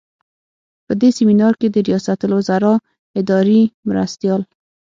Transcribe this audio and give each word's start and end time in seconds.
په 0.85 0.93
دې 1.01 1.09
سمینار 1.17 1.53
کې 1.59 1.67
د 1.71 1.75
ریاستالوزراء 1.87 2.77
اداري 3.19 3.61
مرستیال. 3.87 4.41